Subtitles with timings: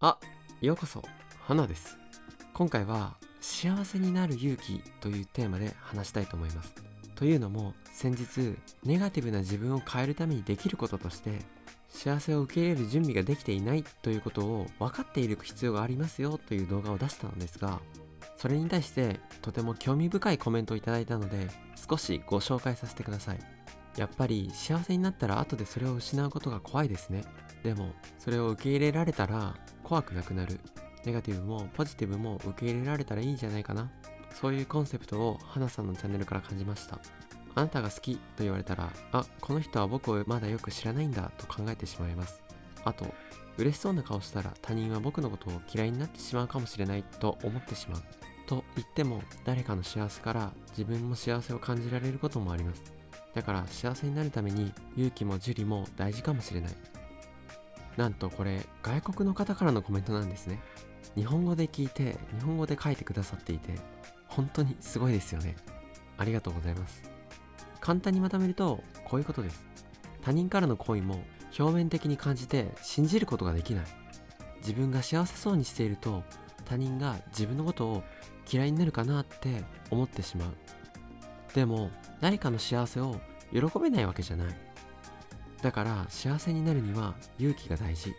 [0.00, 0.16] あ、
[0.60, 1.02] ようこそ、
[1.40, 1.98] 花です。
[2.54, 6.72] 今回は幸せになる勇気というテーマで話したいと思います。
[7.16, 11.40] というのも、先日、ネガティブな自分を変えるためにできることとして、
[11.88, 17.80] 幸せを受け入れる準備ができていないということを分かっている必要がありますよという動画を出したのですが、
[18.36, 21.48] それに対してとても興味深いコメントをいただいたので、
[21.90, 23.40] 少しご紹介させてください。
[23.96, 27.24] やっぱり幸せになったら後でそれを失うことが怖いですね。
[27.64, 29.56] でも、それを受け入れられたら
[29.88, 30.60] 怖くなくなる。
[31.06, 33.90] ネガティブもポジティブも受け入れられたらいいんじゃないかな。
[34.34, 36.98] そういうコンセプトを花さんのチャンネルから感じました。
[37.54, 42.42] あなたが好きと言われたら、あ、この人は僕をまだよく知らないんだと考えてしまいます。
[42.84, 43.06] あと、
[43.56, 48.02] 嬉しそうな顔したら他人は僕のことを嫌いになってしまうかもしれないと思ってしまう。
[48.46, 52.92] と言っても誰かの幸せから自分も幸せを感じられることもあります。
[53.34, 56.97] だから幸せになるために勇気も受理も大事かもしれない。
[57.98, 60.60] なんとこれ外国の方からのコメントなんですね。
[61.16, 63.74] 日本語で聞いて日本語で書いてくださっていて
[64.28, 65.56] 本当にすごいですよね。
[66.16, 67.02] ありがとうございます。
[67.80, 69.66] 簡単にまとめるとこういうことです。
[70.22, 71.24] 他人からの行為も
[71.58, 73.84] 表面的に感じて信じることができない。
[74.60, 76.22] 自分が幸せそうにしていると
[76.66, 78.04] 他人が自分のことを
[78.48, 80.54] 嫌いになるかなって思ってしまう。
[81.52, 83.16] でも誰かの幸せを
[83.52, 84.67] 喜べないわけじゃない。
[85.62, 88.14] だから幸せになるには勇気が大事。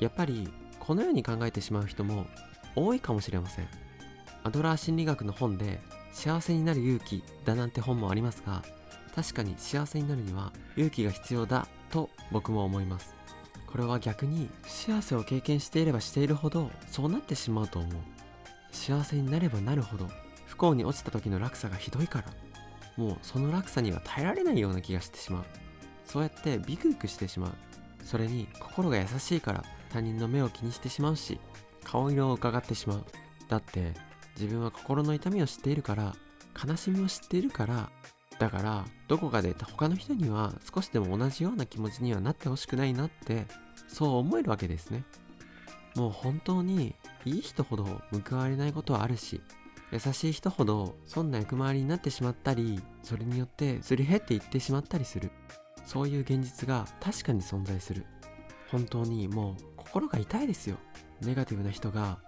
[0.00, 0.48] やっぱり
[0.78, 2.26] このように考えてしまう人も
[2.74, 3.68] 多いかもしれません。
[4.44, 5.80] アドラー心理学の本で
[6.12, 8.62] 幸せになる勇気だなんて本もありますが、
[9.14, 13.14] 確かに幸せになるには勇気が必要だと僕も思います。
[13.66, 17.92] これは逆に幸せを経験していればしているほどそうなってしまうと思う。
[18.70, 20.08] 幸せになればなるほど
[20.46, 22.26] 不幸に落ちた時の落差がひどいから
[22.96, 25.44] もうその落差には耐えられないような気がしてしまう
[26.06, 27.52] そうやってビクビクしてしまう。
[28.04, 31.40] それに心が優しいから他人の目を気にしてしまうし
[31.84, 33.04] 顔色を伺ってしまう。
[33.48, 33.92] だって
[34.38, 36.14] 自分は心の痛みを知っているから
[36.66, 37.90] 悲しみを知っているから
[38.38, 43.46] だからどこかで他の人には少しでも同じような気持ちにはなってほしくないなって
[43.88, 45.04] そう思えるわけですね。
[45.94, 46.94] もう本当に
[47.24, 47.84] いい人ほど
[48.28, 49.40] 報われないことはあるし
[49.90, 55.30] 優しい人ほど損な役回りになってしまったりそれによってすり減っていってしまったりする。
[55.86, 58.04] そういう現実が確かに存在する。
[58.70, 60.76] 本当にもう心が痛いですよ。
[61.22, 62.18] ネガティブな人が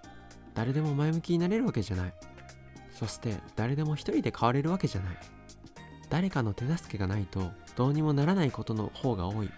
[0.54, 2.14] 誰でも前向きになれるわけじゃない。
[2.94, 5.16] そして誰でも一人で変われるわけじゃない。
[6.08, 9.50] 誰かの手助けがないとどうにもならないことの方が多い。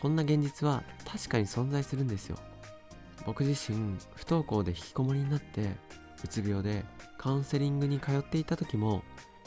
[0.00, 2.38] こんな現実は確かに存在するんですよ。
[3.26, 5.76] 僕自身不登校で引きこもりになって
[6.24, 6.84] うつ病で
[7.18, 9.02] カウンセリングに通っていた時も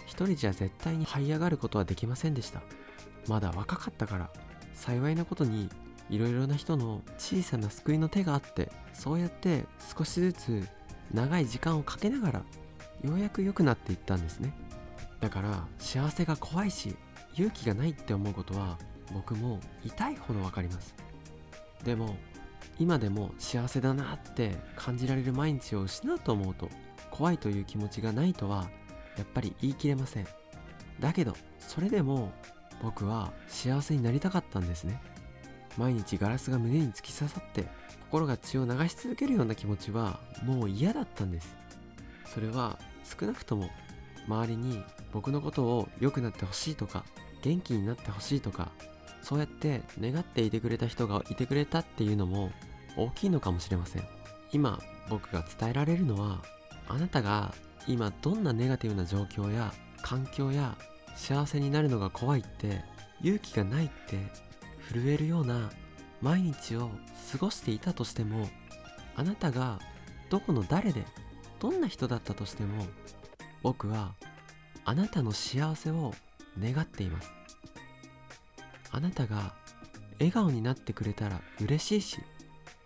[0.05, 2.61] 一人じゃ絶対に這い上がることはできませんでした。
[3.28, 4.30] まだ若かったから
[4.74, 5.69] 幸いなことに
[6.09, 9.66] いろいろな人の小さな救いの手があってそうやって
[9.96, 10.68] 少しずつ
[11.13, 12.40] 長い時間をかけながら
[13.03, 14.53] ようやく良くなっていったんですね。
[15.19, 16.96] だから幸せが怖いし
[17.34, 18.78] 勇気がないって思うことは
[19.13, 20.96] 僕も痛いほどわかります。
[21.84, 22.16] でも
[22.78, 26.69] 今でも幸せだなって感じられる毎日を失うと思うと
[27.12, 28.69] 怖いという気持ちがないとは
[29.18, 30.28] やっぱり言い切れません。
[31.00, 32.31] だけどそれでも
[32.81, 35.01] 僕は幸せになりたかったんですね。
[35.78, 37.66] 毎日ガラスが胸に突き刺さって
[38.09, 41.56] 心が血を流し続けるような気持ちはもう嫌だったんです。
[42.25, 43.69] それは少なくとも
[44.28, 47.03] 周りに僕のことを良くなってほしいとか
[47.41, 48.72] 元気になってほしいとか
[49.22, 52.51] そうやって願っていてくれた人がいてくれたっていうのも
[52.97, 54.03] 大きいのかもしれません。
[54.51, 54.79] 今
[55.09, 56.41] 僕が伝えられるのは
[56.88, 57.53] あなたが
[57.88, 60.75] 今どんなネガティブな状況や環境や
[61.19, 62.81] 幸せになるのが怖いって
[63.22, 64.18] 勇気がないって
[64.91, 65.69] 震えるような
[66.22, 66.90] 毎日を
[67.31, 68.50] 過ごしていたとしても
[69.16, 69.79] あなたが
[70.29, 71.03] どこの誰で
[71.59, 72.88] どんな人だったとしても
[73.62, 74.13] 僕は
[74.85, 76.13] あなたの幸せを
[76.58, 77.31] 願っています。
[78.91, 79.53] あなたが
[80.13, 82.19] 笑顔になってくれたら嬉しいし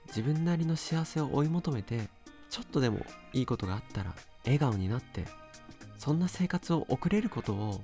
[0.08, 2.10] 自分なりの幸せを追い求めて
[2.50, 4.13] ちょっとでもいいことがあったら
[4.44, 5.25] 笑顔になって
[5.98, 7.81] そんな生活を送れることを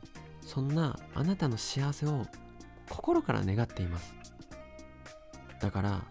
[0.50, 2.26] そんなあなたの幸せを
[2.90, 4.16] 心から願っています。
[5.62, 6.02] だから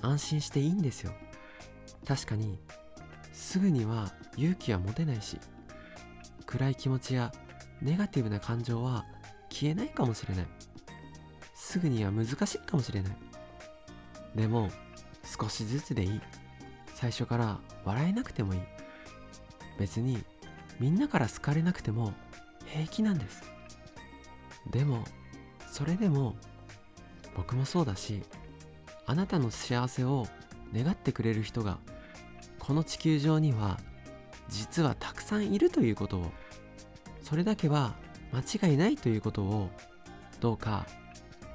[0.00, 1.12] 安心していいんですよ。
[2.08, 2.58] 確かに
[3.34, 5.38] すぐには勇気は持てないし
[6.46, 7.32] 暗い気持ちや
[7.82, 9.04] ネガティブな感情は
[9.50, 10.46] 消えないかもしれない。
[11.54, 13.16] すぐには難しいかもしれない。
[14.34, 14.70] でも
[15.38, 16.20] 少しずつでいい。
[16.94, 18.60] 最初から笑えなくてもいい。
[19.78, 20.24] 別に
[20.80, 22.14] みんなから好かれなくても
[22.64, 23.55] 平気なんです。
[24.70, 25.04] でも
[25.70, 26.36] それでも
[27.36, 28.22] 僕もそうだし
[29.06, 30.26] あなたの幸せを
[30.74, 31.78] 願ってくれる人が
[32.58, 33.78] この地球上には
[34.48, 36.30] 実はたくさんいるということを
[37.22, 37.94] それだけは
[38.32, 39.70] 間違いないということを
[40.40, 40.86] どうか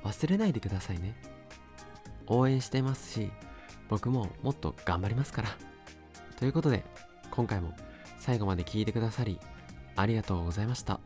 [0.03, 1.15] 忘れないでくださいね
[2.27, 3.31] 応援してますし
[3.89, 5.49] 僕ももっと頑張りますから
[6.37, 6.83] ということで
[7.29, 7.73] 今回も
[8.19, 9.39] 最後まで聞いてくださり
[9.95, 10.99] ありがとうございました。